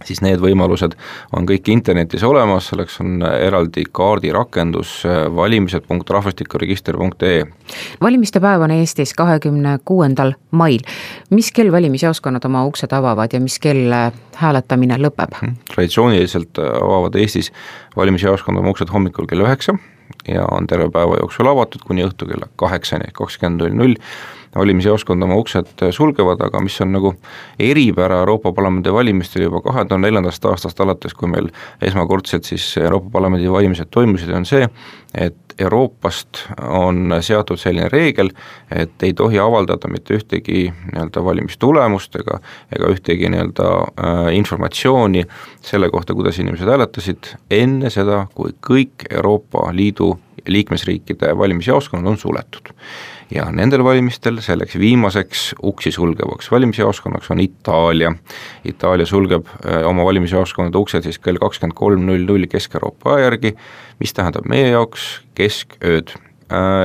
siis 0.04 0.20
need 0.24 0.40
võimalused 0.42 0.94
on 1.36 1.46
kõik 1.48 1.68
internetis 1.72 2.22
olemas, 2.26 2.68
selleks 2.70 3.00
on 3.04 3.22
eraldi 3.26 3.84
kaardirakendus 3.92 5.02
valimised.rahvastikuregister.ee. 5.36 7.44
valimiste 8.00 8.40
päev 8.40 8.60
on 8.66 8.70
Eestis 8.70 9.14
kahekümne 9.14 9.78
kuuendal 9.84 10.32
mail. 10.50 10.80
mis 11.30 11.52
kell 11.52 11.72
valimisjaoskonnad 11.72 12.44
oma 12.44 12.64
uksed 12.64 12.92
avavad 12.92 13.32
ja 13.32 13.40
mis 13.40 13.58
kell 13.58 13.92
hääletamine 14.36 14.96
lõpeb? 14.96 15.42
Mhm. 15.42 15.52
traditsiooniliselt 15.74 16.58
avavad 16.58 17.14
Eestis 17.14 17.52
valimisjaoskonnad 17.96 18.60
oma 18.60 18.70
uksed 18.70 18.88
hommikul 18.92 19.26
kell 19.26 19.40
üheksa 19.46 19.78
ja 20.28 20.44
on 20.50 20.66
terve 20.66 20.90
päeva 20.90 21.16
jooksul 21.20 21.46
avatud 21.46 21.80
kuni 21.86 22.04
õhtu 22.04 22.26
kella 22.28 22.46
kaheksani 22.56 23.04
kakskümmend 23.12 23.60
null 23.62 23.74
null 23.74 23.94
valimisjaoskond 24.56 25.22
oma 25.22 25.36
uksed 25.38 25.84
sulgevad, 25.94 26.40
aga 26.42 26.60
mis 26.64 26.80
on 26.82 26.92
nagu 26.96 27.12
eripära 27.58 28.20
Euroopa 28.24 28.52
Parlamendi 28.52 28.92
valimistel 28.92 29.46
juba 29.46 29.62
kahe 29.62 29.84
tuhande 29.84 30.08
neljandast 30.08 30.44
aastast 30.50 30.80
alates, 30.80 31.14
kui 31.14 31.30
meil 31.30 31.50
esmakordselt 31.82 32.48
siis 32.48 32.66
Euroopa 32.80 33.10
Parlamendi 33.18 33.50
valimised 33.52 33.90
toimusid, 33.90 34.32
on 34.34 34.46
see, 34.48 34.66
et 35.14 35.36
Euroopast 35.60 36.46
on 36.68 37.14
seatud 37.20 37.60
selline 37.60 37.88
reegel, 37.92 38.30
et 38.72 39.02
ei 39.04 39.12
tohi 39.14 39.38
avaldada 39.38 39.90
mitte 39.92 40.16
ühtegi 40.16 40.70
nii-öelda 40.70 41.24
valimistulemust 41.24 42.16
ega, 42.22 42.40
ega 42.74 42.90
ühtegi 42.94 43.28
nii-öelda 43.30 43.68
äh, 43.68 44.22
informatsiooni 44.38 45.26
selle 45.62 45.90
kohta, 45.92 46.16
kuidas 46.16 46.40
inimesed 46.40 46.70
hääletasid, 46.70 47.34
enne 47.50 47.92
seda, 47.92 48.24
kui 48.34 48.54
kõik 48.66 49.06
Euroopa 49.10 49.68
Liidu 49.76 50.14
liikmesriikide 50.48 51.34
valimisjaoskonnad 51.38 52.14
on 52.14 52.18
suletud 52.18 52.72
ja 53.34 53.46
nendel 53.54 53.84
valimistel 53.84 54.40
selleks 54.44 54.78
viimaseks 54.78 55.44
uksi 55.62 55.92
sulgevaks 55.94 56.50
valimisjaoskonnaks 56.50 57.30
on 57.30 57.40
Itaalia. 57.40 58.12
Itaalia 58.64 59.06
sulgeb 59.06 59.46
äh, 59.46 59.86
oma 59.86 60.04
valimisjaoskonnade 60.04 60.78
uksed 60.78 61.06
siis 61.06 61.18
kell 61.18 61.40
kakskümmend 61.42 61.78
kolm 61.78 62.06
null 62.06 62.26
null 62.26 62.48
Kesk-Euroopa 62.50 63.14
aja 63.14 63.30
järgi, 63.30 63.54
mis 64.00 64.14
tähendab 64.16 64.48
meie 64.50 64.72
jaoks 64.72 65.20
keskööd 65.38 66.14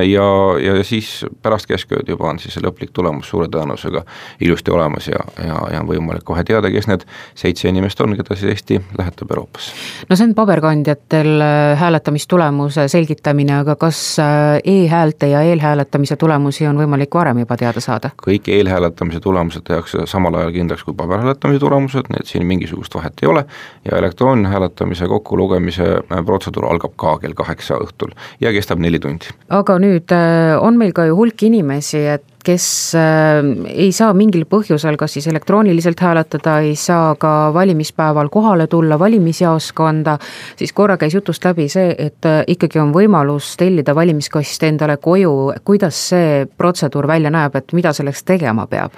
ja, 0.05 0.25
ja 0.61 0.83
siis 0.83 1.25
pärast 1.41 1.65
keskööd 1.69 2.09
juba 2.09 2.29
on 2.29 2.39
siis 2.39 2.53
see 2.55 2.63
lõplik 2.63 2.91
tulemus 2.93 3.29
suure 3.29 3.47
tõenäosusega 3.51 4.03
ilusti 4.45 4.71
olemas 4.71 5.07
ja, 5.09 5.21
ja, 5.41 5.57
ja 5.73 5.81
on 5.81 5.89
võimalik 5.89 6.25
kohe 6.25 6.43
teada, 6.47 6.69
kes 6.71 6.87
need 6.89 7.05
seitse 7.37 7.69
inimest 7.69 8.01
on, 8.01 8.15
keda 8.17 8.37
siis 8.37 8.51
Eesti 8.53 8.79
lähetab 8.97 9.31
Euroopasse. 9.31 9.73
no 10.09 10.15
see 10.15 10.27
on 10.27 10.35
paberkandjatel 10.37 11.41
äh, 11.41 11.79
hääletamistulemuse 11.79 12.87
selgitamine, 12.91 13.57
aga 13.63 13.75
kas 13.79 14.01
äh, 14.19 14.59
e-häälte 14.63 15.29
ja 15.33 15.41
eelhääletamise 15.41 16.15
tulemusi 16.21 16.67
on 16.67 16.79
võimalik 16.81 17.13
varem 17.15 17.41
juba 17.43 17.57
teada 17.57 17.83
saada? 17.83 18.13
kõik 18.25 18.49
eelhääletamise 18.53 19.19
tulemused 19.19 19.65
tehakse 19.67 20.05
samal 20.09 20.37
ajal 20.41 20.53
kindlaks 20.55 20.85
kui 20.85 20.97
paberhääletamise 20.97 21.59
tulemused, 21.63 22.11
nii 22.11 22.21
et 22.21 22.31
siin 22.31 22.45
mingisugust 22.45 22.95
vahet 22.95 23.23
ei 23.23 23.31
ole 23.31 23.45
ja 23.89 23.97
elektrooniline 23.97 24.49
hääletamise 24.53 25.07
kokkulugemise 25.09 25.89
protseduur 26.25 26.69
algab 26.69 26.95
ka 26.99 27.17
kell 27.23 27.33
kaheksa 27.37 27.79
õhtul 27.81 28.13
ja 28.41 28.53
kestab 28.55 28.79
neli 28.79 28.99
tundi 28.99 29.33
aga 29.55 29.77
nüüd 29.79 30.11
äh, 30.11 30.55
on 30.59 30.79
meil 30.79 30.93
ka 30.95 31.05
ju 31.07 31.15
hulk 31.19 31.43
inimesi, 31.47 32.01
et 32.15 32.34
kes 32.45 32.65
äh, 32.95 33.41
ei 33.73 33.91
saa 33.95 34.13
mingil 34.17 34.45
põhjusel 34.49 34.97
kas 34.99 35.17
siis 35.17 35.27
elektrooniliselt 35.31 35.99
hääletada, 35.99 36.59
ei 36.65 36.75
saa 36.79 37.15
ka 37.19 37.51
valimispäeval 37.53 38.29
kohale 38.33 38.67
tulla 38.71 38.99
valimisjaoskonda, 38.99 40.17
siis 40.59 40.73
korra 40.73 40.97
käis 41.01 41.15
jutust 41.17 41.45
läbi 41.45 41.67
see, 41.71 41.95
et 41.97 42.27
äh, 42.29 42.43
ikkagi 42.51 42.79
on 42.81 42.93
võimalus 42.95 43.55
tellida 43.59 43.95
valimiskast 43.95 44.63
endale 44.67 44.97
koju, 45.01 45.33
kuidas 45.65 46.01
see 46.11 46.45
protseduur 46.57 47.07
välja 47.09 47.31
näeb, 47.33 47.57
et 47.57 47.73
mida 47.77 47.93
selleks 47.95 48.23
tegema 48.27 48.67
peab? 48.69 48.93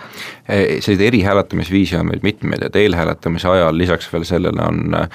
E, 0.47 0.79
selliseid 0.81 1.07
erihääletamisviise 1.07 1.99
on 2.01 2.11
meil 2.11 2.23
mitmeid, 2.23 2.63
et 2.67 2.75
eelhääletamise 2.75 3.49
ajal 3.51 3.77
lisaks 3.77 4.11
veel 4.13 4.27
sellele 4.27 4.63
on 4.67 4.99
äh, 4.99 5.09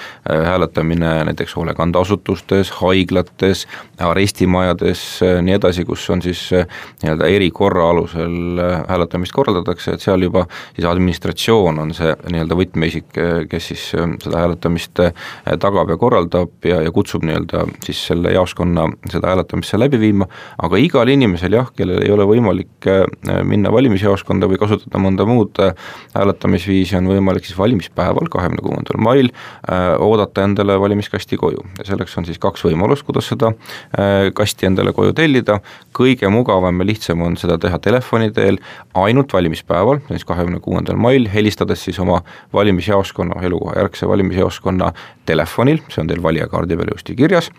hääletamine 0.48 1.14
näiteks 1.28 1.56
hoolekandeasutustes, 1.56 2.72
haiglates, 2.80 3.66
arestimajades, 3.98 5.04
nii 5.42 5.58
edasi, 5.58 5.84
kus 5.84 6.08
on 6.10 6.22
siis 6.22 6.48
nii-öelda 7.02 7.28
erikorra 7.30 7.90
alusel 7.90 8.21
hääletusel 8.22 8.58
äh, 8.58 8.84
hääletamist 8.88 9.32
korraldatakse, 9.32 9.92
et 9.92 10.00
seal 10.00 10.22
juba 10.22 10.46
siis 10.74 10.86
administratsioon 10.86 11.78
on 11.78 11.92
see 11.94 12.12
nii-öelda 12.30 12.56
võtmeisik, 12.56 13.10
äh, 13.18 13.46
kes 13.50 13.68
siis 13.72 13.84
äh, 13.94 14.08
seda 14.22 14.42
hääletamist 14.42 15.00
tagab 15.60 15.90
ja 15.90 15.96
korraldab 15.96 16.64
ja, 16.64 16.80
ja 16.82 16.92
kutsub 16.92 17.24
nii-öelda 17.26 17.66
siis 17.84 18.00
selle 18.06 18.32
jaoskonna 18.32 18.86
seda 19.10 19.32
hääletamist 19.32 19.72
seal 19.72 19.82
läbi 19.82 20.00
viima, 20.00 20.28
aga 20.62 20.80
igal 20.80 21.08
inimesel 21.08 21.56
jah, 21.56 21.70
kellel 21.76 22.02
ei 22.02 22.12
ole 22.12 22.26
võimalik 22.28 22.88
minna 23.46 23.72
valimisjaoskonda 23.72 24.48
või 24.50 24.58
kasutada 24.60 25.00
mõnda 25.02 25.26
muud 25.28 25.58
hääletamisviisi, 26.14 26.96
on 26.98 27.10
võimalik 27.12 27.46
siis 27.46 27.58
valimispäeval, 27.58 28.28
kahekümne 28.32 28.62
kuuendal 28.64 29.00
mail 29.02 29.30
oodata 30.02 30.44
endale 30.46 30.78
valimiskasti 30.80 31.38
koju. 31.40 31.64
Ja 31.78 31.86
selleks 31.92 32.16
on 32.18 32.26
siis 32.28 32.40
kaks 32.42 32.64
võimalust, 32.66 33.06
kuidas 33.06 33.30
seda 33.32 33.52
kasti 34.36 34.68
endale 34.68 34.92
koju 34.96 35.14
tellida, 35.16 35.58
kõige 35.96 36.30
mugavam 36.32 36.82
ja 36.82 36.88
lihtsam 36.88 37.22
on 37.26 37.38
seda 37.40 37.58
teha 37.62 37.78
telefoni 37.82 38.11
telefoni 38.12 38.32
teel 38.32 38.58
ainult 38.94 39.32
valimispäeval, 39.32 40.00
siis 40.08 40.24
kahekümne 40.24 40.60
kuuendal 40.60 40.96
mail, 40.96 41.28
helistades 41.32 41.84
siis 41.84 41.98
oma 41.98 42.22
valimisjaoskonna, 42.52 43.42
elukohajärgse 43.42 44.08
valimisjaoskonna 44.08 44.92
telefonil, 45.26 45.80
see 45.88 46.02
on 46.02 46.10
teil 46.10 46.22
valijakaardi 46.22 46.76
peal 46.76 46.92
ilusti 46.92 47.16
kirjas, 47.16 47.50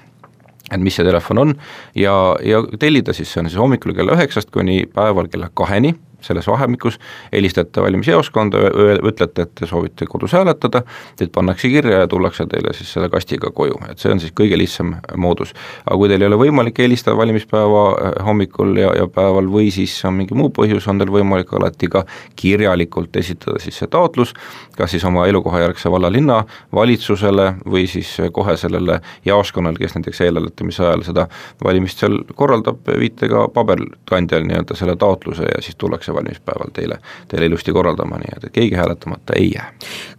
et 0.71 0.81
mis 0.81 0.95
see 0.95 1.05
telefon 1.05 1.41
on 1.41 1.55
ja, 1.95 2.35
ja 2.45 2.61
tellida 2.79 3.13
siis, 3.13 3.31
see 3.33 3.41
on 3.41 3.49
siis 3.49 3.59
hommikul 3.59 3.95
kella 3.97 4.15
üheksast 4.17 4.51
kuni 4.53 4.83
päeval 4.93 5.27
kella 5.27 5.49
kaheni 5.53 5.95
selles 6.23 6.47
vahemikus, 6.47 6.99
helistate 7.31 7.81
valimisjaoskonda, 7.83 8.61
ütlete, 9.03 9.47
et 9.47 9.55
te 9.59 9.67
soovite 9.69 10.07
kodus 10.09 10.33
hääletada, 10.37 10.83
teid 11.19 11.33
pannakse 11.35 11.69
kirja 11.69 12.03
ja 12.03 12.07
tullakse 12.07 12.45
teile 12.49 12.73
siis 12.73 12.93
selle 12.95 13.09
kastiga 13.13 13.51
koju, 13.53 13.79
et 13.91 13.99
see 13.99 14.11
on 14.13 14.21
siis 14.23 14.33
kõige 14.35 14.57
lihtsam 14.59 14.95
moodus. 15.17 15.53
aga 15.85 15.97
kui 15.97 16.09
teil 16.11 16.21
ei 16.21 16.29
ole 16.31 16.39
võimalik 16.39 16.79
helistada 16.79 17.17
valimispäeva 17.17 17.83
äh, 17.91 18.13
hommikul 18.25 18.77
ja, 18.77 18.93
ja 18.97 19.07
päeval 19.07 19.49
või 19.51 19.71
siis 19.71 19.95
on 20.05 20.17
mingi 20.19 20.37
muu 20.37 20.49
põhjus, 20.53 20.87
on 20.89 21.01
teil 21.01 21.11
võimalik 21.13 21.53
alati 21.53 21.89
ka 21.91 22.05
kirjalikult 22.39 23.15
esitada 23.19 23.59
siis 23.59 23.77
see 23.81 23.91
taotlus, 23.91 24.33
kas 24.77 24.91
siis 24.95 25.03
oma 25.07 25.27
elukohajärgse 25.27 25.91
valla-linna 25.91 26.43
valitsusele 26.73 27.49
või 27.65 27.87
siis 27.87 28.15
kohe 28.33 28.55
sellele 28.57 28.99
jaoskonnale, 29.25 29.79
kes 29.79 29.95
näiteks 29.97 30.21
eelhääletamise 30.21 30.85
ajal 30.85 31.05
seda 31.07 31.27
valimist 31.63 32.01
seal 32.03 32.19
korraldab, 32.35 32.81
viite 32.99 33.29
ka 33.31 33.47
paberkandjal 33.53 34.47
nii-öelda 34.47 34.77
selle 34.77 34.95
taotluse 34.99 35.47
ja 35.49 35.61
siis 35.61 35.77
tullakse 35.79 36.12
hakatakse 36.13 36.15
valimispäeval 36.15 36.71
teile, 36.73 36.97
teile 37.27 37.45
ilusti 37.45 37.71
korraldama, 37.71 38.17
nii 38.17 38.35
et, 38.37 38.43
et 38.43 38.53
keegi 38.53 38.75
hääletamata 38.75 39.33
ei 39.35 39.51
jää. 39.55 39.73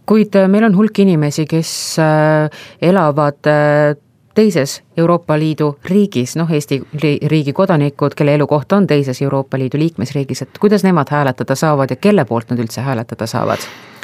kuid 0.05 0.35
äh, 0.35 0.49
meil 0.49 0.63
on 0.63 0.77
hulk 0.77 0.99
inimesi, 0.99 1.45
kes 1.45 1.97
äh, 1.99 2.49
elavad 2.81 3.47
äh, 3.47 3.95
teises 4.35 4.83
Euroopa 4.97 5.39
Liidu 5.39 5.79
riigis, 5.85 6.35
noh, 6.35 6.51
Eesti 6.51 6.81
riigi 7.27 7.53
kodanikud, 7.53 8.15
kelle 8.15 8.35
elukoht 8.35 8.71
on 8.71 8.87
teises 8.87 9.21
Euroopa 9.21 9.57
Liidu 9.57 9.77
liikmesriigis, 9.79 10.41
et 10.41 10.57
kuidas 10.59 10.83
nemad 10.83 11.07
hääletada 11.09 11.55
saavad 11.55 11.89
ja 11.89 11.95
kelle 11.95 12.25
poolt 12.25 12.49
nad 12.49 12.59
üldse 12.59 12.81
hääletada 12.81 13.27
saavad? 13.27 13.63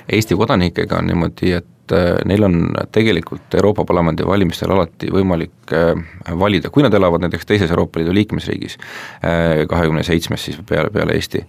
Eesti 0.10 0.36
kodanikega 0.36 0.98
on 0.98 1.08
niimoodi, 1.08 1.52
et 1.60 1.94
äh, 1.96 2.16
neil 2.26 2.44
on 2.44 2.58
tegelikult 2.92 3.56
Euroopa 3.56 3.86
Parlamendi 3.86 4.26
valimistel 4.28 4.74
alati 4.74 5.12
võimalik 5.14 5.76
äh, 5.76 5.94
valida, 6.40 6.70
kui 6.70 6.84
nad 6.86 6.94
elavad 6.94 7.26
näiteks 7.26 7.46
teises 7.46 7.72
Euroopa 7.72 8.00
Liidu 8.00 8.16
liikmesriigis, 8.16 8.78
äh, 9.26 9.64
kahekümne 9.70 10.04
seitsmes 10.08 10.46
siis 10.50 10.60
peale, 10.70 10.90
peale 10.94 11.16
Eesti, 11.18 11.46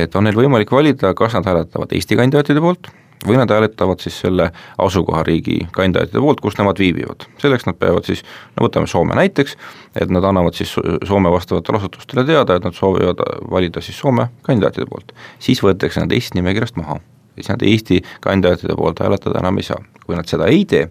et 0.00 0.16
on 0.16 0.26
neil 0.26 0.36
võimalik 0.36 0.72
valida, 0.72 1.14
kas 1.18 1.36
nad 1.38 1.48
hääletavad 1.48 1.92
Eesti 1.96 2.18
kandidaatide 2.20 2.62
poolt 2.62 2.90
või 3.26 3.36
nad 3.36 3.50
hääletavad 3.52 4.00
siis 4.00 4.16
selle 4.20 4.50
asukohariigi 4.78 5.58
kandidaatide 5.76 6.20
poolt, 6.20 6.40
kus 6.40 6.56
nemad 6.58 6.78
viibivad. 6.78 7.26
selleks 7.38 7.66
nad 7.66 7.76
peavad 7.76 8.08
siis, 8.08 8.24
no 8.56 8.66
võtame 8.66 8.88
Soome 8.88 9.14
näiteks, 9.14 9.56
et 10.00 10.10
nad 10.10 10.24
annavad 10.24 10.56
siis 10.56 10.74
Soome 11.04 11.30
vastavatele 11.30 11.78
asutustele 11.78 12.24
teada, 12.24 12.56
et 12.56 12.64
nad 12.64 12.74
soovivad 12.74 13.20
valida 13.50 13.80
siis 13.80 13.98
Soome 13.98 14.30
kandidaatide 14.42 14.86
poolt. 14.86 15.12
siis 15.38 15.62
võetakse 15.62 16.00
nad 16.00 16.12
Eesti 16.12 16.40
nimekirjast 16.40 16.76
maha 16.76 17.00
siis 17.34 17.50
nad 17.52 17.62
Eesti 17.62 18.00
kandidaatide 18.24 18.76
poolt 18.78 19.00
hääletada 19.04 19.40
enam 19.42 19.58
ei 19.60 19.66
saa. 19.70 19.80
kui 20.10 20.16
nad 20.18 20.26
seda 20.26 20.48
ei 20.50 20.64
tee, 20.66 20.88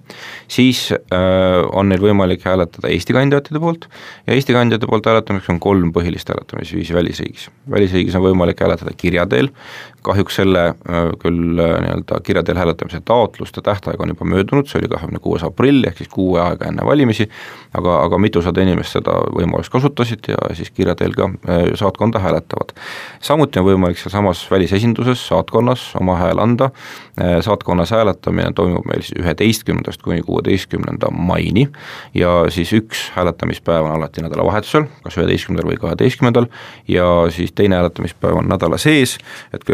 siis 0.47 0.93
on 1.75 1.89
neil 1.91 1.99
võimalik 1.99 2.45
hääletada 2.47 2.87
Eesti 2.87 3.11
kandidaatide 3.17 3.59
poolt 3.59 3.89
ja 4.27 4.31
Eesti 4.37 4.55
kandidaatide 4.55 4.87
poolt 4.87 5.09
hääletamiseks 5.11 5.51
on 5.51 5.59
kolm 5.59 5.91
põhilist 5.91 6.31
hääletamisviisi 6.31 6.95
välisriigis. 6.95 7.49
välisriigis 7.71 8.15
on 8.15 8.23
võimalik 8.23 8.63
hääletada 8.63 8.95
kirja 8.97 9.25
teel, 9.27 9.51
kahjuks 10.05 10.39
selle 10.39 10.63
küll 11.19 11.59
nii-öelda 11.59 12.19
kirja 12.23 12.43
teel 12.43 12.59
hääletamise 12.59 13.01
taotluste 13.05 13.61
tähtaeg 13.61 14.01
on 14.01 14.13
juba 14.13 14.25
möödunud, 14.25 14.67
see 14.69 14.79
oli 14.79 14.89
kahekümne 14.91 15.19
kuues 15.23 15.43
aprill, 15.43 15.83
ehk 15.87 15.99
siis 16.01 16.11
kuu 16.11 16.35
aega 16.41 16.69
enne 16.69 16.85
valimisi, 16.85 17.29
aga, 17.77 17.99
aga 18.05 18.19
mitusada 18.21 18.63
inimest 18.63 18.97
seda 18.97 19.15
võimalust 19.35 19.71
kasutasid 19.73 20.31
ja 20.31 20.39
siis 20.57 20.71
kirja 20.71 20.95
teel 20.99 21.15
ka 21.17 21.29
saatkonda 21.79 22.21
hääletavad. 22.23 22.73
samuti 23.21 23.59
on 23.59 23.67
võimalik 23.67 23.99
sealsamas 23.99 24.45
välisesinduses, 24.51 25.27
saatkonnas 25.27 25.89
oma 25.99 26.17
hääl 26.19 26.39
anda, 26.39 26.69
saatkonnas 27.45 27.91
hääletamine 27.91 28.53
toimub 28.55 28.87
meil 28.89 29.03
siis 29.05 29.19
üheteistkümnendast 29.19 30.01
kuni 30.01 30.21
kuueteistkümnenda 30.21 31.11
maini 31.11 31.67
ja 32.13 32.45
siis 32.49 32.73
üks 32.73 33.09
hääletamispäev 33.15 33.85
on 33.85 33.97
alati 33.97 34.23
nädalavahetusel, 34.25 34.87
kas 35.03 35.17
üheteistkümnendal 35.17 35.71
või 35.71 35.79
kaheteistkümnendal, 35.81 36.49
ja 36.87 37.05
siis 37.33 37.51
teine 37.55 37.79
hääletamispäev 37.79 38.39
on 38.41 38.49
nädala 38.49 38.77
sees, 38.77 39.17
et 39.53 39.65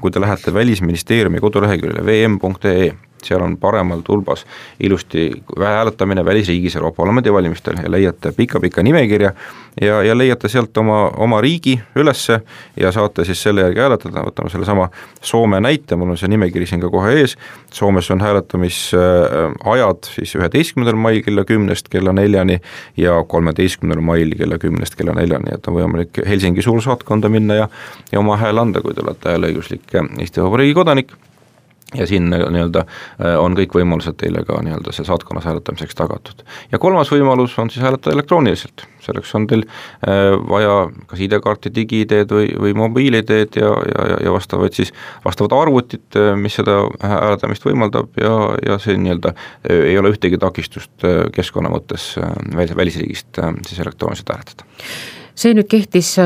kui 0.00 0.10
te 0.10 0.20
lähete 0.20 0.54
Välisministeeriumi 0.54 1.40
koduleheküljele 1.40 2.04
vm.ee, 2.06 2.92
seal 3.26 3.42
on 3.42 3.56
paremal 3.60 4.00
tulbas 4.06 4.46
ilusti 4.80 5.30
hääletamine 5.58 6.24
välisriigis 6.24 6.76
Euroopa 6.76 6.96
Parlamendi 7.02 7.32
valimistel 7.32 7.76
ja 7.82 7.90
leiate 7.90 8.32
pika-pika 8.32 8.82
nimekirja 8.82 9.32
ja, 9.80 10.02
ja 10.02 10.18
leiate 10.18 10.48
sealt 10.48 10.76
oma, 10.76 11.10
oma 11.16 11.40
riigi 11.40 11.80
ülesse 11.96 12.40
ja 12.80 12.92
saate 12.92 13.24
siis 13.24 13.42
selle 13.42 13.60
järgi 13.66 13.80
hääletada, 13.80 14.24
võtame 14.26 14.50
sellesama 14.52 14.88
Soome 15.26 15.60
näite, 15.60 15.96
mul 15.96 16.10
on 16.14 16.18
see 16.20 16.30
nimekiri 16.30 16.66
siin 16.66 16.80
ka 16.80 16.90
kohe 16.90 17.12
ees, 17.20 17.36
Soomes 17.74 18.10
on 18.14 18.20
hääletamisajad 18.24 20.10
siis 20.14 20.34
üheteistkümnendal 20.38 20.98
mail 21.00 21.22
kella 21.26 21.44
kümnest 21.44 21.88
kella 21.92 22.12
neljani 22.16 22.60
ja 22.96 23.18
kolmeteistkümnendal 23.28 24.04
mail 24.04 24.34
kella 24.38 24.58
kümnest 24.62 24.96
kella 24.96 25.12
neljani, 25.18 25.54
et 25.54 25.68
on 25.68 25.74
võimalik 25.76 26.22
Helsingi 26.26 26.62
suursaatkonda 26.62 27.28
minna 27.32 27.54
ja 27.54 27.68
ja 28.12 28.18
oma 28.18 28.36
hääle 28.36 28.60
anda, 28.60 28.80
kui 28.82 28.94
te 28.94 29.04
olete 29.04 29.32
hääleõiguslik 29.34 29.94
Eesti 30.18 30.42
Vabariigi 30.42 30.74
kodanik 30.76 31.12
ja 31.94 32.06
siin 32.06 32.30
nii-öelda 32.30 32.82
äh, 32.82 33.36
on 33.38 33.54
kõik 33.54 33.76
võimalused 33.78 34.16
teile 34.18 34.42
ka 34.46 34.58
nii-öelda 34.64 34.92
seal 34.94 35.06
saatkonnas 35.06 35.46
hääletamiseks 35.46 35.94
tagatud. 35.94 36.42
ja 36.72 36.80
kolmas 36.82 37.12
võimalus 37.12 37.54
on 37.62 37.70
siis 37.70 37.84
hääletada 37.84 38.16
elektrooniliselt, 38.16 38.86
selleks 39.04 39.34
on 39.38 39.46
teil 39.46 39.62
äh, 39.62 40.34
vaja 40.50 40.88
kas 41.06 41.22
ID-kaarti, 41.22 41.70
digi-ID-d 41.76 42.34
või, 42.34 42.50
või 42.64 42.74
mobiil-ID-d 42.82 43.62
ja, 43.62 43.70
ja, 43.92 44.06
ja, 44.24 44.34
vastavaid 44.34 44.74
siis, 44.74 44.90
vastavat 45.24 45.54
arvutit, 45.54 46.08
äh, 46.18 46.34
mis 46.40 46.58
seda 46.58 46.80
hääletamist 47.02 47.68
võimaldab 47.68 48.18
ja, 48.18 48.34
ja 48.66 48.80
see 48.82 48.98
nii-öelda 48.98 49.36
ei 49.70 49.94
ole 49.98 50.10
ühtegi 50.14 50.42
takistust 50.42 51.06
keskkonna 51.34 51.70
mõttes 51.70 52.14
välis, 52.56 52.74
välisriigist 52.76 53.38
siis 53.68 53.78
elektrooniliselt 53.84 54.34
hääletada 54.34 54.66
see 55.36 55.54
nüüd 55.54 55.68
kehtis 55.70 56.16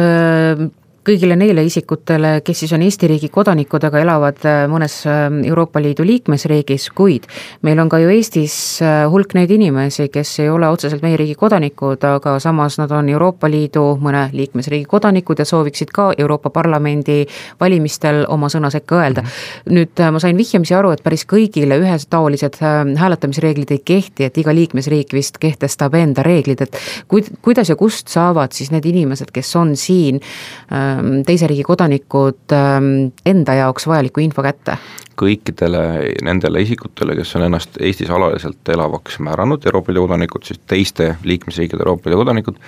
kõigile 1.06 1.36
neile 1.38 1.62
isikutele, 1.64 2.40
kes 2.44 2.62
siis 2.62 2.72
on 2.76 2.82
Eesti 2.84 3.08
riigi 3.08 3.30
kodanikud, 3.32 3.84
aga 3.88 4.02
elavad 4.02 4.42
äh, 4.44 4.58
mõnes 4.70 4.98
äh, 5.08 5.22
Euroopa 5.48 5.80
Liidu 5.80 6.04
liikmesriigis, 6.04 6.90
kuid 6.96 7.26
meil 7.64 7.80
on 7.80 7.88
ka 7.88 8.00
ju 8.02 8.10
Eestis 8.12 8.54
äh, 8.84 9.06
hulk 9.10 9.32
neid 9.36 9.50
inimesi, 9.54 10.10
kes 10.12 10.34
ei 10.44 10.50
ole 10.52 10.68
otseselt 10.68 11.04
meie 11.04 11.16
riigi 11.20 11.36
kodanikud, 11.40 12.04
aga 12.04 12.34
samas 12.42 12.76
nad 12.80 12.92
on 12.92 13.08
Euroopa 13.08 13.48
Liidu 13.50 13.84
mõne 14.02 14.26
liikmesriigi 14.36 14.84
kodanikud 14.90 15.40
ja 15.40 15.48
sooviksid 15.48 15.92
ka 15.96 16.10
Euroopa 16.18 16.52
Parlamendi 16.52 17.22
valimistel 17.60 18.26
oma 18.28 18.52
sõna 18.52 18.70
sekka 18.72 19.00
öelda. 19.00 19.24
Mhm. 19.24 19.74
nüüd 19.80 20.04
ma 20.12 20.20
sain 20.20 20.36
vihjamisi 20.36 20.74
aru, 20.76 20.90
et 20.92 21.02
päris 21.02 21.24
kõigile 21.28 21.78
ühetaolised 21.80 22.58
hääletamisreeglid 23.00 23.70
ei 23.72 23.80
kehti, 23.84 24.24
et 24.24 24.38
iga 24.38 24.52
liikmesriik 24.54 25.14
vist 25.16 25.38
kehtestab 25.40 25.94
enda 25.94 26.22
reeglid, 26.26 26.60
et 26.60 26.76
kuid-, 27.08 27.32
kuidas 27.42 27.70
ja 27.70 27.76
kust 27.76 28.08
saavad 28.12 28.52
siis 28.52 28.70
need 28.74 28.84
inimesed, 28.84 29.30
kes 29.32 29.56
on 29.56 29.76
siin 29.80 30.20
äh, 30.20 30.89
teise 31.26 31.48
riigi 31.50 31.64
kodanikud 31.66 32.54
ähm, 32.56 32.90
enda 33.26 33.56
jaoks 33.60 33.86
vajaliku 33.90 34.22
info 34.24 34.44
kätte? 34.46 34.76
Kõikidele 35.20 35.82
nendele 36.24 36.62
isikutele, 36.64 37.14
kes 37.18 37.34
on 37.36 37.46
ennast 37.48 37.76
Eestis 37.80 38.10
alaliselt 38.10 38.68
elavaks 38.72 39.18
määranud, 39.24 39.66
Euroopa 39.68 39.92
Liidu 39.92 40.06
kodanikud, 40.06 40.46
siis 40.46 40.60
teiste 40.70 41.14
liikmesriikide 41.24 41.84
Euroopa 41.84 42.10
Liidu 42.10 42.22
kodanikud, 42.22 42.60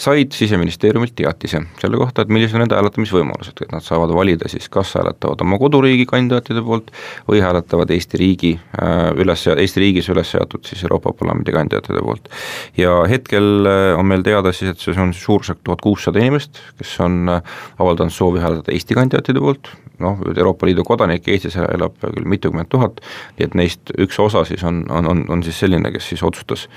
said 0.00 0.32
Siseministeeriumilt 0.32 1.14
teatise 1.16 1.60
selle 1.80 1.98
kohta, 2.00 2.24
et 2.24 2.32
millised 2.32 2.56
on 2.56 2.64
nende 2.64 2.78
hääletamisvõimalused, 2.78 3.60
et 3.64 3.74
nad 3.74 3.84
saavad 3.84 4.14
valida 4.16 4.48
siis, 4.48 4.68
kas 4.72 4.94
hääletavad 4.96 5.44
oma 5.44 5.58
koduriigi 5.60 6.06
kandidaatide 6.08 6.62
poolt 6.64 6.88
või 7.28 7.42
hääletavad 7.44 7.92
Eesti 7.92 8.20
riigi 8.20 8.54
äh, 8.56 9.10
üles, 9.20 9.44
Eesti 9.52 9.84
riigis 9.84 10.08
üles 10.12 10.32
seatud 10.32 10.64
siis 10.68 10.84
Euroopa 10.86 11.12
Parlamendi 11.20 11.52
kandidaatide 11.52 12.04
poolt. 12.06 12.32
ja 12.80 12.96
hetkel 13.10 13.68
äh, 13.68 13.98
on 13.98 14.08
meil 14.08 14.24
teada 14.26 14.54
siis, 14.56 14.72
et 14.72 14.80
see 14.80 14.96
on 15.00 15.12
suurusjärk 15.14 15.60
tuhat 15.64 15.84
kuussada 15.84 16.22
inimest, 16.22 16.62
kes 16.80 16.96
on 17.04 17.36
äh, 17.36 17.54
avaldanud 17.78 18.14
soovi 18.14 18.40
hääletada 18.40 18.72
Eesti 18.72 18.96
kandidaatide 18.96 19.40
poolt, 19.44 19.74
noh, 20.00 20.20
Euroopa 20.36 20.66
Liidu 20.66 20.84
kodanikke 20.86 21.34
Eestis 21.34 21.58
elab 21.60 21.89
küll 22.00 22.28
mitukümmend 22.30 22.70
tuhat, 22.70 23.00
nii 23.38 23.48
et 23.48 23.56
neist 23.58 23.94
üks 23.98 24.18
osa 24.22 24.44
siis 24.48 24.62
on, 24.66 24.84
on, 24.90 25.08
on, 25.10 25.24
on 25.28 25.42
siis 25.46 25.58
selline, 25.64 25.92
kes 25.94 26.12
siis 26.12 26.22
otsustas, 26.26 26.68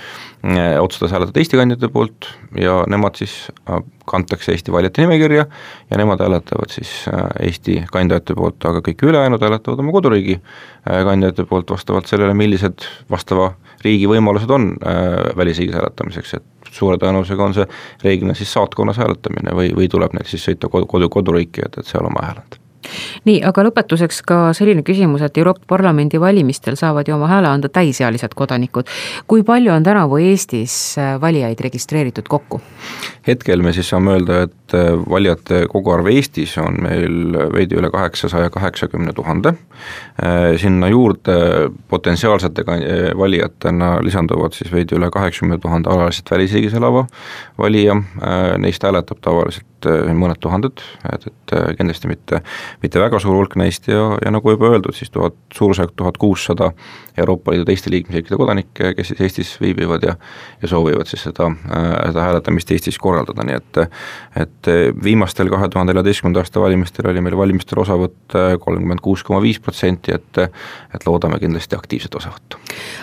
eh, 0.48 0.80
otsustas 0.82 1.14
hääletada 1.14 1.44
Eesti 1.44 1.60
kandidaatide 1.60 1.94
poolt 1.94 2.30
ja 2.60 2.84
nemad 2.88 3.16
siis 3.16 3.52
äh, 3.70 3.82
kantakse 4.06 4.52
Eesti 4.52 4.72
valijate 4.72 5.02
nimekirja 5.02 5.46
ja 5.92 5.98
nemad 5.98 6.20
hääletavad 6.20 6.70
siis 6.70 6.92
äh, 7.14 7.26
Eesti 7.40 7.84
kandidaatide 7.92 8.36
poolt, 8.38 8.66
aga 8.66 8.82
kõik 8.86 9.04
ülejäänud 9.04 9.42
hääletavad 9.42 9.84
oma 9.84 9.92
koduriigi 9.96 10.40
äh, 10.40 11.04
kandidaatide 11.04 11.48
poolt 11.50 11.72
vastavalt 11.72 12.08
sellele, 12.08 12.34
millised 12.38 12.88
vastava 13.12 13.54
riigi 13.84 14.08
võimalused 14.08 14.52
on 14.54 14.70
välisriigis 15.36 15.76
hääletamiseks, 15.76 16.34
et 16.38 16.72
suure 16.72 16.96
tõenäosusega 17.02 17.44
on 17.44 17.56
see 17.58 17.68
reeglina 18.04 18.36
siis 18.38 18.54
saatkonnas 18.56 19.02
hääletamine 19.02 19.56
või, 19.58 19.74
või 19.76 19.92
tuleb 19.92 20.16
neil 20.16 20.30
siis 20.30 20.46
sõita 20.48 20.72
kodu, 20.72 20.88
kodu, 20.88 21.12
koduriiki, 21.12 21.68
et, 21.68 21.82
et 21.82 21.90
seal 21.90 22.08
oma 22.08 22.24
hääl 22.24 22.44
anda 22.46 22.63
nii, 23.26 23.42
aga 23.46 23.66
lõpetuseks 23.68 24.22
ka 24.28 24.40
selline 24.58 24.84
küsimus, 24.86 25.24
et 25.26 25.38
Euroopa 25.38 25.66
Parlamendi 25.76 26.20
valimistel 26.22 26.78
saavad 26.80 27.08
ju 27.08 27.16
oma 27.16 27.30
hääle 27.32 27.50
anda 27.50 27.70
täisealised 27.70 28.36
kodanikud. 28.36 28.90
kui 29.28 29.44
palju 29.44 29.72
on 29.74 29.84
tänavu 29.84 30.18
Eestis 30.18 30.98
äh, 30.98 31.22
valijaid 31.22 31.60
registreeritud 31.60 32.28
kokku? 32.30 32.62
hetkel 33.28 33.62
me 33.62 33.74
siis 33.74 33.90
saame 33.90 34.18
öelda, 34.18 34.42
et 34.48 34.76
äh, 34.76 34.92
valijate 35.10 35.66
koguarv 35.72 36.08
Eestis 36.12 36.58
on 36.58 36.78
meil 36.84 37.38
veidi 37.54 37.78
üle 37.80 37.92
kaheksasaja 37.92 38.50
kaheksakümne 38.50 39.14
tuhande, 39.14 39.56
äh, 40.24 40.58
sinna 40.58 40.88
juurde 40.88 41.38
potentsiaalsete 41.88 42.64
valijatena 43.18 43.98
lisanduvad 44.04 44.54
siis 44.54 44.72
veidi 44.72 44.96
üle 44.98 45.10
kaheksakümne 45.12 45.58
tuhande 45.58 45.90
alaliselt 45.90 46.32
välisriigis 46.32 46.74
elava 46.74 47.06
valija, 47.58 47.96
neist 48.58 48.84
hääletab 48.84 49.20
tavaliselt 49.22 49.68
mõned 49.88 50.40
tuhanded, 50.44 50.84
et, 51.14 51.28
et 51.30 51.56
kindlasti 51.78 52.10
mitte 52.12 52.42
mitte 52.84 53.02
väga 53.02 53.20
suur 53.22 53.38
hulk 53.38 53.56
neist 53.60 53.88
ja, 53.88 54.18
ja 54.24 54.32
nagu 54.34 54.54
juba 54.54 54.72
öeldud, 54.74 54.96
siis 54.98 55.12
tuhat, 55.14 55.36
suurusjärk 55.54 55.94
tuhat 55.96 56.18
kuussada 56.22 56.72
Euroopa 57.18 57.54
Liidu 57.54 57.66
teiste 57.66 57.92
liikmesriikide 57.94 58.38
kodanikke, 58.40 58.94
kes 58.98 59.12
siis 59.12 59.22
Eestis 59.22 59.54
viibivad 59.62 60.04
ja 60.04 60.16
ja 60.62 60.68
soovivad 60.68 61.10
siis 61.10 61.24
seda, 61.24 61.50
äh, 61.50 61.90
seda 62.10 62.28
hääletamist 62.28 62.72
Eestis 62.72 62.98
korraldada, 63.00 63.46
nii 63.48 63.60
et 63.60 63.82
et 64.44 64.70
viimastel 65.04 65.50
kahe 65.52 65.70
tuhande 65.70 65.94
neljateistkümnenda 65.94 66.42
aasta 66.42 66.62
valimistel 66.62 67.10
oli 67.10 67.22
meil 67.22 67.38
valimistel 67.38 67.82
osavõtt 67.84 68.38
kolmkümmend 68.60 69.02
kuus 69.04 69.24
koma 69.24 69.42
viis 69.42 69.60
protsenti, 69.60 70.14
et 70.16 70.42
et 70.94 71.06
loodame 71.08 71.40
kindlasti 71.40 71.76
aktiivset 71.76 72.16
osavõttu. 72.16 72.58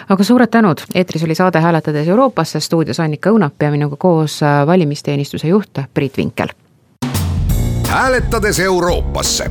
aga 0.08 0.24
suured 0.24 0.50
tänud, 0.50 0.82
eetris 0.94 1.24
oli 1.24 1.34
saade 1.34 1.60
Hääletades 1.60 2.08
Euroopasse, 2.08 2.60
stuudios 2.60 3.00
Annika 3.00 3.30
Õunap 3.30 3.62
ja 3.62 3.70
minuga 3.70 3.96
koos 3.96 4.40
valimisteenistuse 4.66 5.48
juht 5.48 5.84
Priit 5.94 6.16
Vinkel 6.16 6.54
hääletades 7.90 8.60
Euroopasse. 8.60 9.50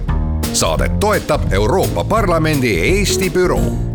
saadet 0.54 1.00
toetab 1.00 1.54
Euroopa 1.54 2.04
Parlamendi 2.04 2.80
Eesti 2.80 3.30
büroo 3.30 3.89